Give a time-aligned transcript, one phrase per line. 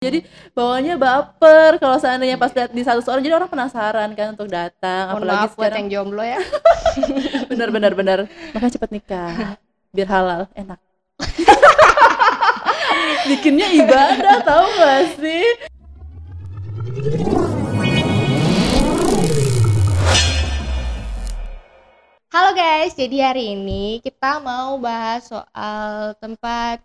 [0.00, 0.24] jadi
[0.56, 5.12] bawahnya baper kalau seandainya pas lihat di satu orang jadi orang penasaran kan untuk datang
[5.12, 5.76] Mohon apalagi maaf buat sekarang.
[5.76, 6.40] yang jomblo ya.
[7.52, 8.18] benar benar benar
[8.56, 9.60] makanya cepet nikah
[9.92, 10.80] biar halal enak.
[13.28, 15.44] Bikinnya ibadah tahu gak sih?
[22.32, 26.80] Halo guys, jadi hari ini kita mau bahas soal tempat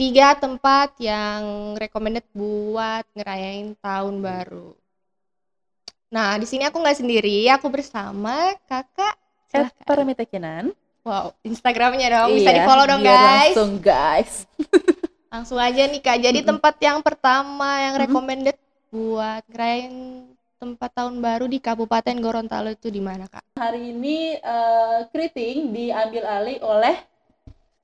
[0.00, 4.76] tiga tempat yang recommended buat ngerayain tahun baru.
[6.14, 9.14] Nah, di sini aku nggak sendiri, aku bersama kakak.
[9.88, 10.74] Paramita Kinan
[11.06, 13.56] Wow, Instagramnya dong, bisa Iya, di follow dong guys.
[13.56, 14.44] langsung guys
[15.32, 16.18] Langsung aja nih kak.
[16.22, 16.48] Jadi Mm-mm.
[16.50, 18.02] tempat yang pertama yang Mm-mm.
[18.04, 18.56] recommended
[18.90, 19.94] buat ngerayain
[20.60, 23.44] tempat tahun baru di Kabupaten Gorontalo itu di mana kak?
[23.56, 26.96] hari ini eh, keriting diambil alih oleh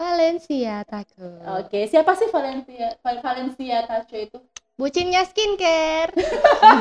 [0.02, 1.30] Valencia Taco.
[1.62, 4.38] oke siapa sih Valencia Valencia Tacho itu
[4.72, 6.16] Bucinnya skincare.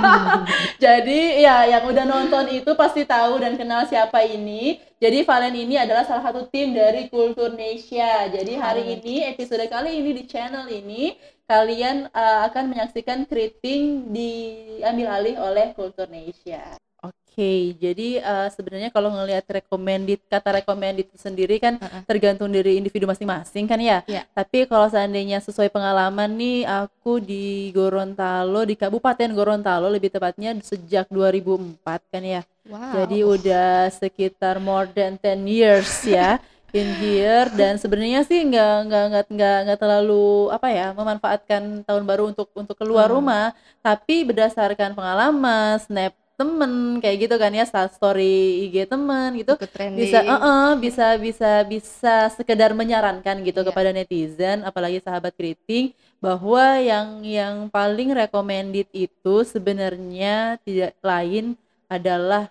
[0.84, 4.80] Jadi ya yang udah nonton itu pasti tahu dan kenal siapa ini.
[4.98, 8.32] Jadi Valen ini adalah salah satu tim dari Kulturnesia.
[8.32, 11.20] Jadi hari ini episode kali ini di channel ini
[11.52, 16.80] kalian uh, akan menyaksikan keriting diambil alih oleh Kulturnesia.
[17.02, 22.06] Oke, jadi uh, sebenarnya kalau ngelihat recommended kata recommended itu sendiri kan Heeh.
[22.06, 24.06] tergantung dari individu masing-masing kan ya.
[24.06, 24.28] Iya.
[24.38, 31.10] Tapi kalau seandainya sesuai pengalaman nih, aku di Gorontalo, di Kabupaten Gorontalo lebih tepatnya sejak
[31.10, 32.42] 2004 kan ya.
[32.70, 32.94] Wow.
[32.94, 36.38] Jadi udah sekitar more than 10 years ya
[36.72, 42.04] in here dan sebenarnya sih nggak nggak nggak nggak nggak terlalu apa ya memanfaatkan tahun
[42.08, 43.18] baru untuk untuk keluar Hmm.
[43.20, 43.46] rumah,
[43.84, 49.54] tapi berdasarkan pengalaman, snap temen kayak gitu kan ya, story IG temen gitu.
[49.94, 53.68] Bisa eh-eh, bisa bisa bisa sekedar menyarankan gitu Iya.
[53.70, 61.54] kepada netizen apalagi sahabat keriting bahwa yang yang paling recommended itu sebenarnya tidak lain
[61.86, 62.50] adalah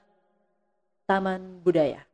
[1.05, 2.07] taman budaya.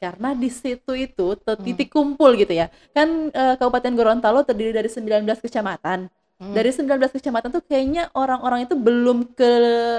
[0.00, 1.60] Karena di situ itu Hmm.
[1.60, 2.72] titik kumpul gitu ya.
[2.90, 6.08] Kan eh, Kabupaten Gorontalo terdiri dari 19 kecamatan
[6.40, 6.56] Hmm.
[6.56, 9.52] dari 19 kecamatan tuh kayaknya orang-orang itu belum ke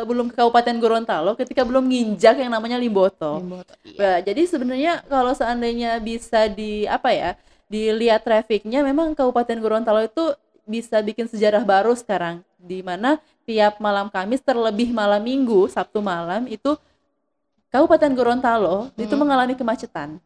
[0.09, 4.01] belum ke Kabupaten Gorontalo ketika belum nginjak yang namanya Limboto Limboto, iya.
[4.01, 7.37] Nah, jadi sebenarnya kalau seandainya bisa di apa ya,
[7.69, 10.33] dilihat trafiknya memang Kabupaten Gorontalo itu
[10.65, 16.49] bisa bikin sejarah baru sekarang di mana tiap malam Kamis terlebih malam Minggu, Sabtu malam
[16.49, 16.73] itu
[17.69, 19.21] Kabupaten Gorontalo itu Hmm.
[19.21, 20.17] mengalami kemacetan.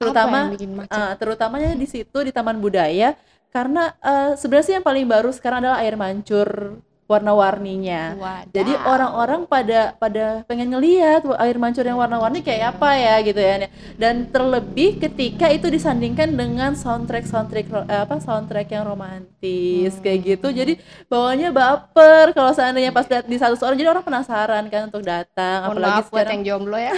[0.00, 0.48] Terutama
[0.88, 3.12] ah, terutamanya di situ di Taman Budaya.
[3.52, 8.14] Karena eh, sebenarnya sih yang paling baru sekarang adalah air mancur warna-warninya.
[8.54, 13.66] Jadi orang-orang pada pada pengen ngelihat air mancur yang warna-warni kayak apa ya gitu ya.
[13.98, 20.02] Dan terlebih ketika itu disandingkan dengan soundtrack soundtrack eh, apa soundtrack yang romantis Hmm.
[20.06, 20.48] kayak gitu.
[20.54, 20.72] Jadi
[21.10, 25.66] bawahnya baper kalau seandainya pas lihat di satu orang jadi orang penasaran kan untuk datang
[25.66, 26.94] Mohon apalagi maaf buat sekarang yang jomblo ya.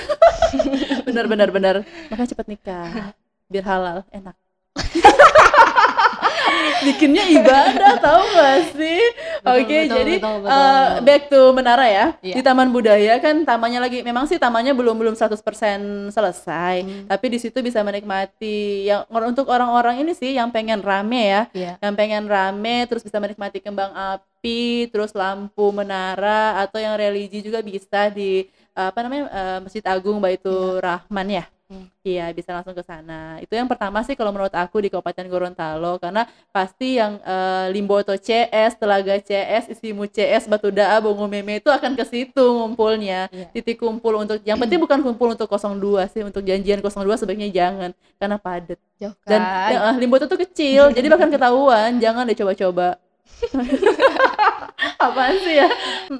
[1.08, 1.74] benar benar benar.
[2.12, 3.16] Makanya cepet nikah
[3.48, 4.36] biar halal enak.
[6.86, 9.00] Bikinnya ibadah tahu gak sih?
[9.42, 10.50] Oke, betul, jadi betul, betul.
[10.50, 12.06] eh, back to Menara ya.
[12.18, 12.34] Iya.
[12.38, 15.38] Di Taman Budaya kan tamannya lagi memang sih tamannya belum belum 100%
[16.08, 17.04] selesai, Hmm.
[17.06, 21.72] tapi di situ bisa menikmati yang untuk orang-orang ini sih yang pengen rame ya, Iya.
[21.78, 27.60] yang pengen rame terus bisa menikmati kembang api, terus lampu menara atau yang religi juga
[27.60, 31.44] bisa di apa namanya eh, Masjid Agung Baitur Rahman ya.
[31.72, 31.88] Hmm.
[32.04, 33.40] Iya, bisa langsung ke sana.
[33.40, 38.12] Itu yang pertama sih kalau menurut aku di Kabupaten Gorontalo karena pasti yang eh, Limboto
[38.12, 43.32] CS, Telaga CS, Isimu CS, Batu Daa, Bongo Meme itu akan ke situ ngumpulnya.
[43.32, 43.48] Iya.
[43.56, 47.90] Titik kumpul untuk yang penting bukan kumpul untuk 02 sih, untuk janjian 02 sebaiknya jangan
[48.20, 48.76] karena padat.
[49.00, 49.72] Jauh Dan kan.
[49.72, 53.00] ya, eh, Limboto tuh kecil, jadi bahkan ketahuan, jangan deh coba-coba.
[55.02, 55.68] Apaan sih ya?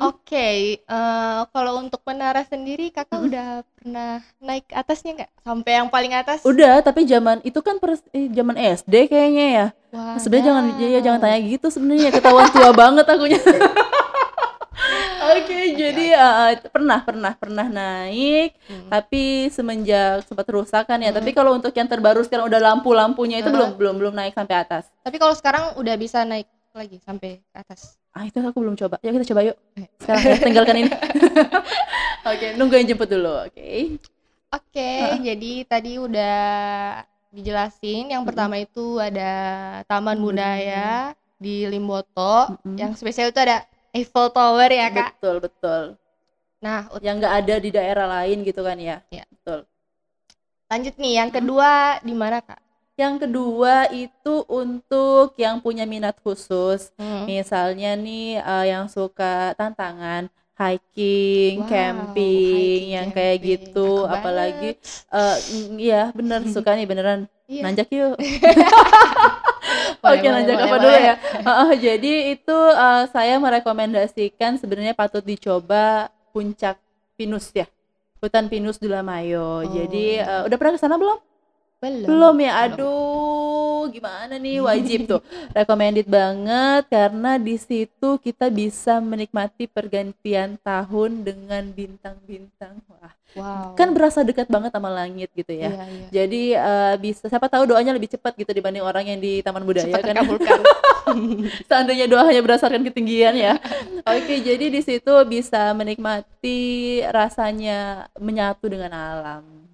[0.03, 0.49] Oke,
[0.79, 5.31] eh, kalau untuk menara sendiri kakak udah pernah naik atasnya nggak?
[5.41, 6.43] Sampai yang paling atas?
[6.43, 9.67] Udah, tapi zaman itu kan pers- eh, zaman SD kayaknya ya.
[9.93, 13.37] Wah, sebenarnya jangan ya, jangan tanya gitu sebenarnya ketahuan tua banget akunya
[15.23, 18.89] Oke, jadi eh, pernah pernah pernah naik, Hmm.
[18.91, 21.11] tapi semenjak sempat kerusakan ya.
[21.11, 21.19] Hmm.
[21.21, 23.55] Tapi kalau untuk yang terbaru sekarang udah lampu-lampunya itu Heeh.
[23.55, 24.91] belum belum belum naik sampai atas.
[25.01, 28.01] Tapi kalau sekarang udah bisa naik lagi sampai ke atas.
[28.17, 28.97] Ah itu aku belum coba.
[29.05, 29.57] Yuk kita coba yuk.
[29.77, 29.87] Eh.
[30.01, 30.91] Sekarang ya, tinggalkan ini.
[32.33, 33.45] Oke, nungguin jemput dulu.
[33.45, 34.01] Oke.
[34.53, 36.41] Oke, jadi tadi udah
[37.33, 38.13] dijelasin.
[38.13, 39.33] Yang pertama itu ada
[39.89, 40.21] Taman.
[40.21, 42.57] Budaya di Limboto.
[42.61, 42.77] Mm-mm.
[42.77, 45.21] Yang spesial itu ada Eiffel Tower ya kak.
[45.21, 45.83] Betul betul.
[46.63, 49.05] Nah, Yang nggak ada di daerah lain gitu kan ya.
[49.13, 49.25] Iya.
[49.29, 49.69] Betul.
[50.73, 51.13] lanjut nih.
[51.21, 52.61] Yang kedua di mana kak?
[53.03, 56.95] Yang kedua itu untuk yang punya minat khusus.
[56.95, 57.27] Hmm.
[57.27, 63.51] Misalnya nih eh, yang suka tantangan hiking, Wow, camping, hiking, yang kayak camping.
[63.67, 64.71] gitu, Aku apalagi
[65.11, 67.21] mm, iya bener suka nih beneran.
[67.51, 67.63] Iya.
[67.67, 68.15] Nanjak yuk.
[70.07, 71.15] Oke, nanjak boleh, apa dulu ya?
[71.19, 76.79] Heeh, jadi itu eh, saya merekomendasikan sebenarnya patut dicoba puncak
[77.19, 77.67] pinus ya.
[78.23, 79.67] Hutan pinus Dulamayo.
[79.67, 80.31] Jadi Oh.
[80.31, 81.19] eh, udah pernah ke sana belum?
[81.83, 82.07] Belum.
[82.07, 85.21] Belum ya, aduh, gimana nih wajib tuh.
[85.59, 92.79] Recommended banget karena di situ kita bisa menikmati pergantian tahun dengan bintang-bintang.
[92.87, 93.73] Wah, Wow.
[93.81, 95.73] kan berasa dekat banget sama langit gitu ya.
[95.73, 96.07] Iya, iya.
[96.13, 99.89] Jadi eh, bisa siapa tahu doanya lebih cepat gitu dibanding orang yang di Taman Budaya
[99.89, 100.21] Cepat kan.
[101.69, 103.57] Seandainya doanya berdasarkan ketinggian ya.
[104.13, 109.72] Oke, jadi di situ bisa menikmati rasanya menyatu dengan alam.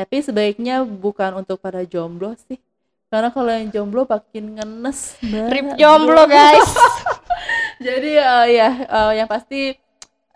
[0.00, 2.56] Tapi sebaiknya bukan untuk para jomblo sih.
[3.12, 5.50] Karena kalau yang jomblo makin ngenes banget.
[5.52, 6.64] Rip jomblo, guys.
[7.86, 9.76] Jadi eh, ya eh, yang pasti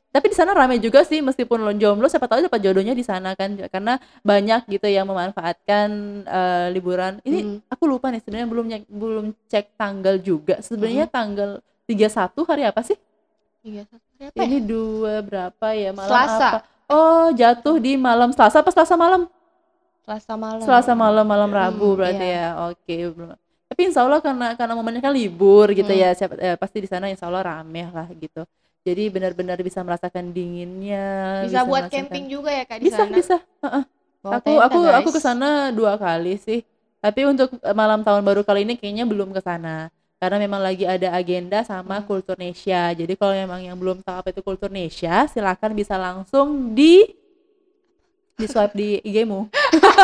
[0.09, 3.35] tapi di sana ramai juga sih meskipun lo jomblo siapa tahu dapat jodohnya di sana
[3.35, 5.89] kan karena banyak gitu yang memanfaatkan
[6.23, 7.19] eh, liburan.
[7.25, 7.59] Ini Hmm.
[7.67, 10.63] aku lupa nih sebenarnya belum belum cek tanggal juga.
[10.63, 11.59] Sebenarnya tanggal
[11.89, 12.95] 31 hari apa sih?
[13.65, 14.45] Iya, apa ya?
[14.45, 16.49] Ini dua berapa ya malam Selasa.
[16.53, 16.59] apa?
[16.85, 19.25] Oh, jatuh di malam Selasa apa Selasa malam?
[20.05, 20.61] Selasa malam.
[20.63, 22.53] Selasa malam malam Rabu Hmm, berarti iya.
[22.53, 22.69] ya.
[22.69, 22.97] Oke.
[23.09, 23.33] belum.
[23.65, 25.99] Tapi insya Allah karena karena momennya kan libur gitu Hmm.
[25.99, 28.45] ya, siapa eh, pasti di sana insya Allah rame lah gitu.
[28.85, 31.41] Jadi benar-benar bisa merasakan dinginnya.
[31.43, 33.15] Bisa buat merasakan- camping juga ya Kak di Bisa sana.
[33.17, 33.37] bisa.
[33.65, 33.85] Heeh.
[34.21, 35.17] Bawa aku tenda, aku aku guys.
[35.17, 36.61] ke sana dua kali sih.
[37.01, 39.89] Tapi untuk eh, malam tahun baru kali ini kayaknya belum ke sana.
[40.15, 42.07] Karena memang lagi ada agenda sama Hmm.
[42.07, 42.93] Kulturnesia.
[42.93, 47.09] Jadi kalau memang yang belum tahu apa itu Kulturnesia, silakan bisa langsung di
[48.35, 49.47] di swipe di IG-mu.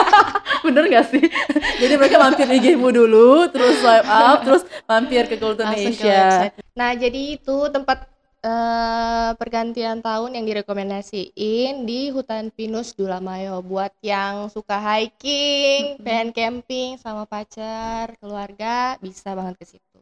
[0.66, 1.24] Bener gak sih?
[1.82, 6.50] Jadi mereka mampir di IG-mu dulu, terus swipe up, terus mampir ke Kulturnesia.
[6.50, 6.54] website.
[6.76, 8.06] Nah, jadi itu tempat
[8.40, 16.04] eh, pergantian tahun yang direkomendasiin di hutan pinus Dulamayo buat yang suka hiking, Mm-mm.
[16.04, 20.00] pengen camping sama pacar, keluarga bisa banget ke situ.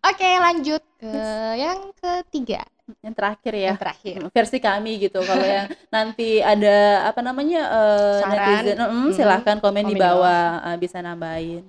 [0.00, 1.16] Oke, lanjut ke
[1.56, 2.62] yang ketiga,
[2.98, 3.64] Yang terakhir ya.
[3.66, 4.18] yang terakhir.
[4.28, 8.32] versi kami gitu kalau yang nanti ada apa namanya eh, Saran.
[8.32, 11.64] netizen mm, silahkan komen, Komen di di bawah eh, bisa nambahin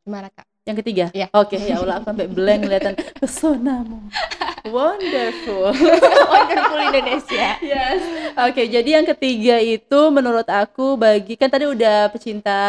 [0.00, 0.46] Gimana, Kak?
[0.62, 1.26] yang ketiga Iya.
[1.32, 3.98] oke ya Allah aku sampai blank kelihatan pesonamu
[4.66, 5.72] wonderful
[6.28, 7.56] Wonderful Indonesia.
[7.58, 8.00] yes
[8.36, 12.60] oke jadi yang ketiga itu menurut aku bagi kan tadi udah pecinta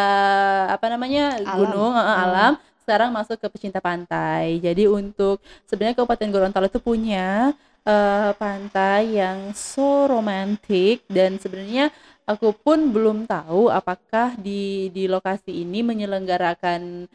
[0.70, 1.56] apa namanya Alam.
[1.56, 2.24] gunung Hmm.
[2.24, 2.52] alam
[2.90, 5.38] sekarang masuk ke pecinta pantai jadi untuk
[5.70, 7.54] sebenarnya Kabupaten Gorontalo itu punya
[7.86, 11.94] eh, pantai yang so romantik dan sebenarnya
[12.26, 17.06] aku pun belum tahu apakah di di lokasi ini menyelenggarakan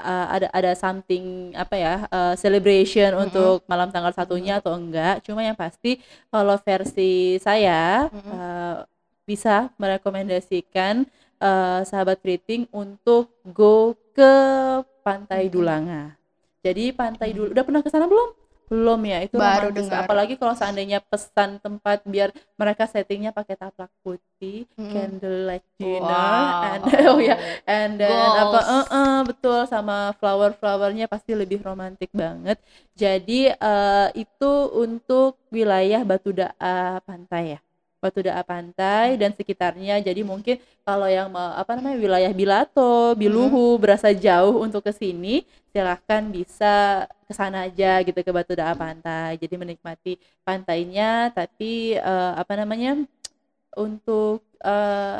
[0.00, 3.30] eh, ada ada something apa ya eh, celebration Mm-mm.
[3.30, 5.98] untuk malam tanggal satunya atau enggak cuma yang pasti
[6.30, 8.24] kalau versi saya Mm-mm.
[8.30, 8.76] eh,
[9.24, 11.06] bisa merekomendasikan
[11.40, 14.32] eh, sahabat Kriting untuk go ke
[15.06, 15.42] Pantai.
[15.54, 16.02] Dulanga.
[16.66, 18.28] Jadi Pantai Dul udah pernah ke sana belum?
[18.72, 19.86] Belum ya, itu Baru romantis.
[19.86, 20.00] dengar.
[20.00, 25.20] Apalagi kalau seandainya pesan tempat biar mereka settingnya pakai taplak putih, Mm-mm.
[25.20, 26.64] candlelight dinner, Wow.
[26.64, 27.36] and oh ya,
[27.68, 28.58] and then apa?
[28.58, 28.66] Goals.
[28.74, 32.56] eh, eh, betul sama flower-flowernya pasti lebih romantis banget.
[32.96, 34.52] Jadi eh, itu
[34.84, 37.60] untuk wilayah Batu Daa Pantai ya.
[38.04, 39.96] Batu Daa Pantai dan sekitarnya.
[40.04, 45.48] Jadi mungkin kalau yang mau apa namanya wilayah Bilato, Biluhu berasa jauh untuk ke sini,
[45.72, 49.40] silahkan bisa ke sana aja gitu ke Batu Daa Pantai.
[49.40, 53.00] Jadi menikmati pantainya tapi eh, apa namanya?
[53.74, 55.18] untuk eh,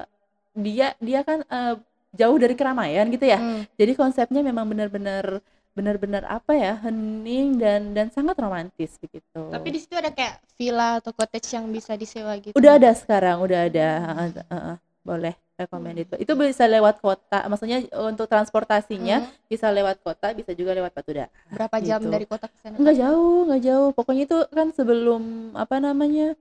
[0.55, 1.75] dia dia kan eh,
[2.15, 3.39] jauh dari keramaian gitu ya.
[3.39, 3.67] Hmm.
[3.75, 5.43] Jadi konsepnya memang benar-benar
[5.75, 9.43] benar-benar apa ya hening dan dan sangat romantis begitu.
[9.51, 12.55] Tapi di situ ada kayak villa atau cottage yang bisa disewa gitu.
[12.55, 13.89] udah ada sekarang, udah ada.
[14.15, 14.77] Heeh, heeh.
[15.05, 16.09] boleh recommended.
[16.17, 19.31] Itu bisa lewat kota, maksudnya untuk transportasinya Hmm.
[19.53, 21.29] bisa lewat kota, bisa juga lewat Batu Daa.
[21.53, 22.09] Berapa jam gitu.
[22.09, 22.81] dari kota ke sana?
[22.81, 23.91] Nggak jauh, nggak jauh.
[23.93, 26.33] Pokoknya itu kan sebelum apa namanya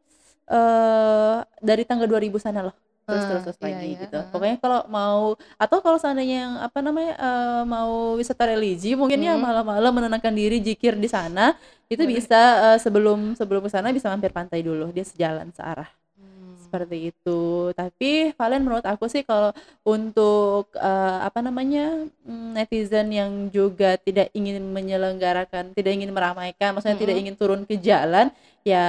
[0.47, 2.75] eh dari tanggal 2000 sana loh.
[3.03, 4.15] Terus terus terus iya, lagi iya, gitu.
[4.15, 4.25] ah.
[4.31, 5.19] Pokoknya kalau mau
[5.59, 9.43] atau kalau seandainya yang apa namanya eh, mau wisata religi mungkin ya Hmm.
[9.43, 11.55] malam-malam menenangkan diri zikir di sana
[11.91, 12.15] itu Boleh.
[12.15, 12.39] bisa
[12.73, 14.87] eh, sebelum sebelum ke sana bisa mampir pantai dulu.
[14.95, 16.55] Dia sejalan searah Hmm.
[16.55, 17.41] seperti itu.
[17.75, 19.51] Tapi Valen menurut aku sih kalau
[19.83, 26.95] untuk eh, apa namanya mm, netizen yang juga tidak ingin menyelenggarakan, tidak ingin meramaikan, maksudnya
[26.99, 27.23] tidak Mm-mm.
[27.27, 28.31] ingin turun ke jalan,
[28.63, 28.85] ya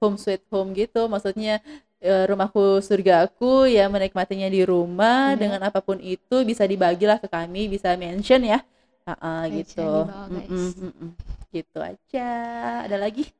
[0.00, 1.08] home sweet home gitu.
[1.08, 1.60] Maksudnya
[2.00, 5.32] eh, rumahku surgaku ya menikmatinya di rumah.
[5.34, 5.40] Mhm.
[5.40, 8.60] dengan apa pun itu bisa dibagilah ke kami bisa mention ya.
[9.06, 9.82] Ah, Mention gitu.
[11.54, 12.28] gitu aja.
[12.84, 13.30] Ada lagi?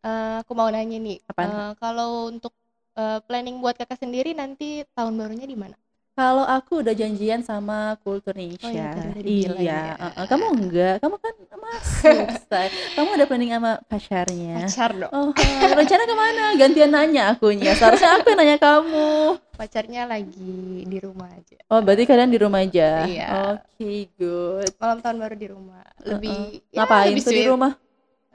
[0.00, 1.48] Eh, aku mau nanya nih, Apaan?
[1.48, 2.52] eh, kalau untuk
[2.96, 5.76] eh, planning buat kakak sendiri nanti tahun barunya di mana?
[6.20, 8.68] Kalau aku udah janjian sama Kulturnisha.
[8.68, 10.24] Oh iya, udah dibilang Iya, ya.
[10.28, 10.94] Kamu enggak?
[11.00, 12.68] Kamu kan masuk, say.
[12.92, 14.68] Kamu ada planning sama pacarnya.
[14.68, 15.10] Pacar dong.
[15.16, 16.44] Oh, eh, rencana ke mana?
[16.60, 17.72] Gantian nanya akunya.
[17.72, 19.08] Seharusnya aku yang nanya kamu.
[19.56, 21.56] Pacarnya lagi di rumah aja.
[21.72, 23.08] Oh, berarti kalian di rumah aja.
[23.08, 23.26] Iya.
[23.56, 24.72] Oke, good.
[24.76, 25.84] Malam tahun baru di rumah.
[26.04, 27.72] Lebih ya, Ngapain lebih tuh di rumah?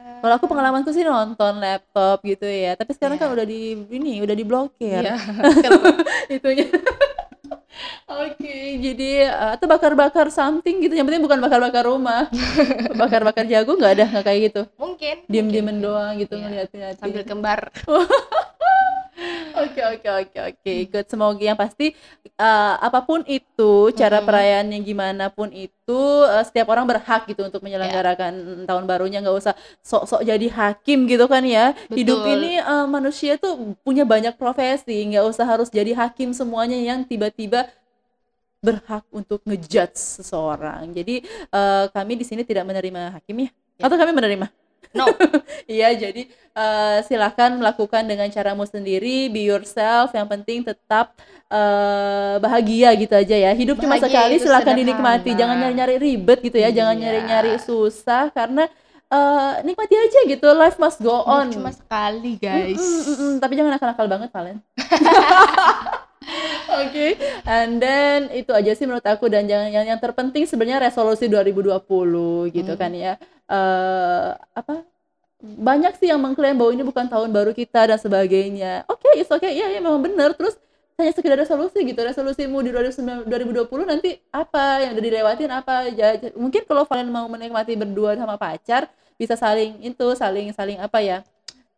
[0.02, 2.74] Eh, Kalau aku pengalamanku sih nonton laptop gitu ya.
[2.74, 3.36] Tapi sekarang kan Iya.
[3.38, 3.60] udah di
[3.94, 5.06] ini, udah diblokir.
[5.06, 5.18] Iya.
[6.34, 6.66] itunya.
[8.06, 10.94] Oke, jadi eh, atau bakar-bakar something gitu.
[10.96, 12.30] Yang penting bukan bakar-bakar rumah.
[13.02, 14.62] Bakar-bakar jago nggak ada nggak kayak gitu.
[14.80, 15.16] mungkin.
[15.28, 16.68] Diem-diemen doang gitu Iya.
[16.70, 17.60] ngeliatin Sambil kembar.
[19.56, 20.74] Oke oke oke oke.
[20.92, 21.08] Good.
[21.08, 21.96] Semoga yang pasti
[22.36, 24.28] eh, apa pun itu cara Mm-mm.
[24.28, 29.56] perayaannya gimana pun itu eh, setiap orang berhak gitu untuk menyelenggarakan tahun barunya nggak usah
[29.80, 31.72] sok-sok jadi hakim gitu kan ya.
[31.88, 32.34] Hidup Betul.
[32.36, 37.72] ini eh, manusia tuh punya banyak profesi, nggak usah harus jadi hakim semuanya yang tiba-tiba
[38.60, 40.92] berhak untuk ngejudge seseorang.
[40.92, 43.50] Jadi eh, kami di sini tidak menerima hakim ya.
[43.80, 43.84] Ya.
[43.88, 44.65] Atau kami menerima?
[44.96, 45.06] No.
[45.68, 50.14] Iya, jadi eh, silakan melakukan dengan caramu sendiri, be yourself.
[50.14, 53.52] Yang penting tetap eh, bahagia gitu aja ya.
[53.52, 54.82] Hidup cuma Bahagia sekali, itu silakan sederhana.
[54.82, 55.32] dinikmati.
[55.34, 57.02] Jangan nyari-nyari ribet gitu ya, jangan Iya.
[57.02, 58.70] nyari-nyari susah karena
[59.06, 60.48] eh, nikmati aja gitu.
[60.52, 61.50] Life must go on.
[61.50, 62.78] Cuma sekali, guys.
[62.78, 64.58] Mm, mm, mm, Tapi jangan nakal-nakal banget, Valen.
[66.84, 67.08] Oke,
[67.48, 72.52] and then itu aja sih menurut aku dan jangan yang, yang terpenting sebenarnya resolusi 2020
[72.52, 72.82] gitu Hmm.
[72.82, 73.14] kan ya.
[73.48, 74.84] Eh apa?
[75.40, 78.88] Banyak sih yang mengklaim bahwa ini bukan tahun baru kita dan sebagainya.
[78.90, 79.54] Oke, it's okay.
[79.54, 80.34] Ya, ya memang benar.
[80.34, 80.58] Terus
[80.98, 82.00] hanya sekedar resolusi gitu.
[82.02, 86.18] Resolusimu di 2019 2020 nanti apa yang udah dilewatin apa aja.
[86.34, 88.88] Mungkin kalau kalian mau menikmati berdua sama pacar
[89.20, 91.18] bisa saling itu, saling saling apa ya?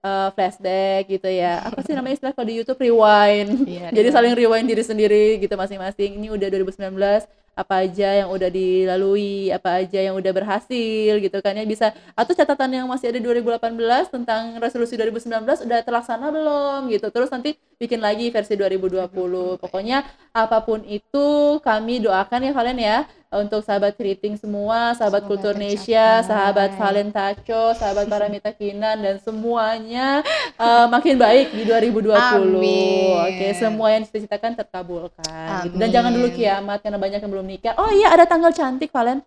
[0.07, 1.61] Eh, flashback gitu ya.
[1.67, 3.67] Apa sih namanya istilah kalau di YouTube rewind.
[3.67, 4.15] Iya, Jadi rewind.
[4.15, 6.15] saling rewind diri sendiri gitu masing-masing.
[6.17, 11.57] Ini udah 2019 apa aja yang udah dilalui, apa aja yang udah berhasil gitu kan
[11.57, 17.09] ya bisa atau catatan yang masih ada 2018 tentang resolusi 2019 udah terlaksana belum gitu.
[17.09, 19.61] Terus nanti bikin lagi versi 2020.
[19.61, 20.01] Pokoknya
[20.33, 21.27] apa pun itu
[21.61, 22.97] kami doakan ya kalian ya
[23.29, 26.29] untuk sahabat keriting semua, sahabat Semoga Kulturnesia, tercapai.
[26.31, 30.25] sahabat Valen Taco, sahabat Paramita Kinan dan semuanya
[30.57, 32.17] eh, makin baik di 2020.
[32.17, 33.13] Amin.
[33.29, 35.69] Oke, semua yang diceritakan terkabulkan.
[35.69, 35.75] gitu.
[35.77, 37.77] Dan jangan dulu kiamat karena banyak yang belum nikah.
[37.77, 39.21] Oh iya, ada tanggal cantik Valen.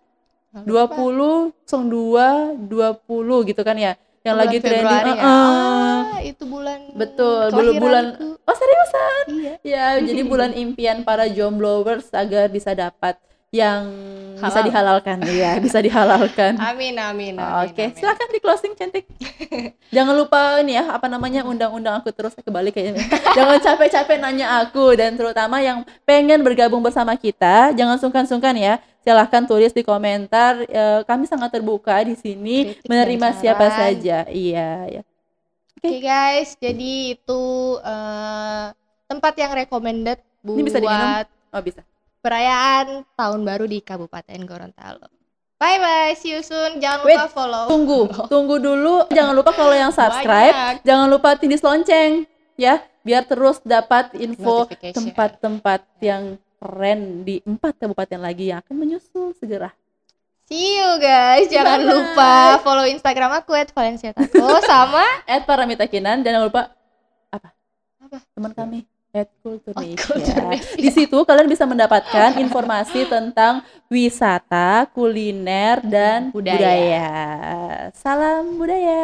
[0.51, 3.95] 20 02 20 gitu kan ya.
[4.21, 4.85] Yang lagi Bulan trending.
[4.85, 5.23] Februari ya.
[5.25, 5.99] Heeh.
[6.05, 8.05] Ah, itu bulan Betul, dulu bulan.
[8.45, 9.23] Oh, seriusan?
[9.31, 9.53] Iya.
[9.65, 13.17] Ya, jadi bulan impian para jomblowers agar bisa dapat
[13.51, 13.83] yang
[14.39, 14.67] bisa Halal.
[14.71, 15.17] dihalalkan.
[15.27, 16.55] Iya, bisa dihalalkan.
[16.55, 17.67] Amin amin amin.
[17.67, 17.99] Oke, amin.
[17.99, 19.05] silakan di closing cantik.
[19.95, 23.03] Jangan lupa ini ya, apa namanya undang-undang aku terus kebalik kayaknya.
[23.37, 28.79] jangan capek-capek nanya aku dan terutama yang pengen bergabung bersama kita, jangan sungkan-sungkan ya.
[29.03, 30.63] Silahkan tulis di komentar.
[30.63, 34.23] Eh, kami sangat terbuka di sini Kritik menerima siapa saja.
[34.31, 35.01] Iya, ya.
[35.75, 37.43] Oke guys, jadi itu
[37.83, 38.65] eh,
[39.11, 41.03] tempat yang recommended Ini bisa diminum?
[41.19, 41.83] buat Oh, bisa.
[42.21, 45.09] Perayaan tahun baru di Kabupaten Gorontalo.
[45.61, 46.81] Bye bye, see you soon.
[46.81, 47.65] Jangan Wait, lupa follow.
[47.69, 49.05] Tunggu, tunggu dulu.
[49.13, 50.81] Jangan lupa kalau yang subscribe, Banyak.
[50.81, 52.25] jangan lupa tindis lonceng
[52.57, 59.33] ya, biar terus dapat info tempat-tempat yang keren di empat kabupaten lagi yang akan menyusul
[59.37, 59.69] segera.
[60.49, 61.47] See you guys.
[61.47, 61.93] Jangan Bye-bye.
[61.93, 62.33] lupa
[62.65, 66.61] follow Instagram aku @valenciataco sama At Paramita Kinan dan jangan lupa
[67.31, 67.49] apa?
[68.03, 68.17] Apa?
[68.35, 69.27] Teman kami at.
[70.79, 76.55] Di situ kalian bisa mendapatkan informasi tentang wisata, kuliner dan Budaya.
[76.57, 77.07] budaya.
[77.91, 79.03] Salam budaya.